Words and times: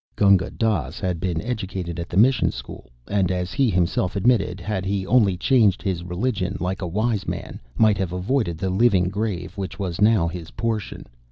Gunga 0.15 0.49
Dass 0.49 0.99
had 0.99 1.19
been 1.19 1.39
educated 1.43 1.99
at 1.99 2.11
a 2.11 2.17
Mission 2.17 2.49
School, 2.49 2.89
and, 3.07 3.29
as 3.31 3.53
he 3.53 3.69
himself 3.69 4.15
admitted, 4.15 4.59
had 4.59 4.83
he 4.83 5.05
only 5.05 5.37
changed 5.37 5.83
his 5.83 6.03
religion 6.03 6.57
"like 6.59 6.81
a 6.81 6.87
wise 6.87 7.27
man," 7.27 7.59
might 7.77 7.99
have 7.99 8.11
avoided 8.11 8.57
the 8.57 8.71
living 8.71 9.09
grave 9.09 9.55
which 9.59 9.77
was 9.77 10.01
now 10.01 10.27
his 10.27 10.49
portion. 10.49 11.05